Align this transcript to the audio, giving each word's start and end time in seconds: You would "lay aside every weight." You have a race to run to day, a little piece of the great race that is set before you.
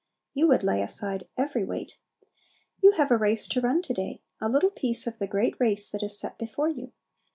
You 0.33 0.47
would 0.47 0.63
"lay 0.63 0.81
aside 0.81 1.27
every 1.37 1.63
weight." 1.63 1.99
You 2.81 2.93
have 2.93 3.11
a 3.11 3.17
race 3.17 3.47
to 3.49 3.61
run 3.61 3.83
to 3.83 3.93
day, 3.93 4.23
a 4.39 4.49
little 4.49 4.71
piece 4.71 5.05
of 5.05 5.19
the 5.19 5.27
great 5.27 5.55
race 5.59 5.91
that 5.91 6.01
is 6.01 6.17
set 6.19 6.39
before 6.39 6.69
you. 6.69 6.91